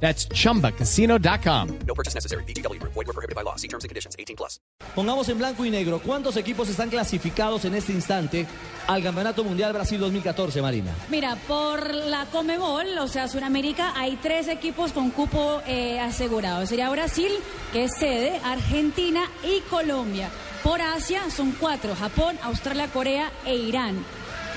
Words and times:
That's 0.00 0.28
chumbacasino.com. 0.28 1.78
No 1.86 1.94
purchase 1.94 2.14
necessary. 2.14 2.44
BGW. 2.44 2.80
Void 2.82 3.06
were 3.06 3.12
prohibited 3.12 3.34
by 3.34 3.42
law. 3.42 3.56
See 3.56 3.68
terms 3.68 3.84
and 3.84 3.88
conditions. 3.88 4.14
18 4.18 4.36
plus. 4.36 4.60
Pongamos 4.94 5.28
en 5.28 5.38
blanco 5.38 5.64
y 5.64 5.70
negro, 5.70 6.00
¿cuántos 6.00 6.36
equipos 6.36 6.68
están 6.68 6.90
clasificados 6.90 7.64
en 7.64 7.74
este 7.74 7.92
instante 7.92 8.46
al 8.86 9.02
Campeonato 9.02 9.42
Mundial 9.42 9.72
Brasil 9.72 9.98
2014, 9.98 10.62
Marina? 10.62 10.92
Mira, 11.10 11.36
por 11.48 11.94
la 11.94 12.26
Comebol, 12.26 12.98
o 12.98 13.08
sea, 13.08 13.28
Sudamérica, 13.28 13.92
hay 13.96 14.16
tres 14.16 14.48
equipos 14.48 14.92
con 14.92 15.10
cupo 15.10 15.62
eh, 15.66 15.98
asegurado. 15.98 16.66
Sería 16.66 16.88
Brasil, 16.90 17.32
que 17.72 17.84
es 17.84 17.92
sede, 17.96 18.40
Argentina 18.44 19.22
y 19.42 19.60
Colombia. 19.68 20.30
Por 20.62 20.80
Asia 20.80 21.30
son 21.30 21.52
cuatro, 21.52 21.94
Japón, 21.94 22.38
Australia, 22.42 22.88
Corea 22.88 23.30
e 23.44 23.56
Irán. 23.56 24.04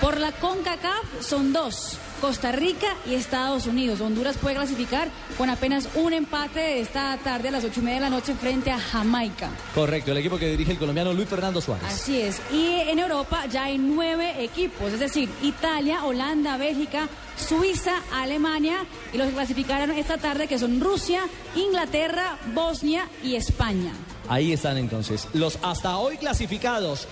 Por 0.00 0.20
la 0.20 0.30
CONCACAF 0.30 1.20
son 1.20 1.52
dos, 1.52 1.98
Costa 2.20 2.52
Rica 2.52 2.86
y 3.04 3.14
Estados 3.14 3.66
Unidos. 3.66 4.00
Honduras 4.00 4.36
puede 4.36 4.54
clasificar 4.54 5.08
con 5.36 5.50
apenas 5.50 5.88
un 5.96 6.12
empate 6.12 6.78
esta 6.78 7.16
tarde 7.18 7.48
a 7.48 7.50
las 7.50 7.64
ocho 7.64 7.80
y 7.80 7.82
media 7.82 7.96
de 7.96 8.02
la 8.02 8.10
noche 8.10 8.34
frente 8.34 8.70
a 8.70 8.78
Jamaica. 8.78 9.50
Correcto, 9.74 10.12
el 10.12 10.18
equipo 10.18 10.38
que 10.38 10.48
dirige 10.50 10.70
el 10.70 10.78
colombiano 10.78 11.12
Luis 11.12 11.28
Fernando 11.28 11.60
Suárez. 11.60 11.84
Así 11.88 12.20
es. 12.20 12.40
Y 12.52 12.74
en 12.74 13.00
Europa 13.00 13.46
ya 13.46 13.64
hay 13.64 13.78
nueve 13.78 14.44
equipos, 14.44 14.92
es 14.92 15.00
decir, 15.00 15.28
Italia, 15.42 16.04
Holanda, 16.04 16.56
Bélgica, 16.58 17.08
Suiza, 17.36 17.94
Alemania 18.14 18.86
y 19.12 19.18
los 19.18 19.26
que 19.26 19.34
clasificaron 19.34 19.90
esta 19.90 20.16
tarde 20.16 20.46
que 20.46 20.60
son 20.60 20.80
Rusia, 20.80 21.22
Inglaterra, 21.56 22.38
Bosnia 22.54 23.08
y 23.24 23.34
España. 23.34 23.92
Ahí 24.28 24.52
están 24.52 24.76
entonces 24.76 25.26
los 25.32 25.58
hasta 25.62 25.96
hoy 25.96 26.18
clasificados. 26.18 27.08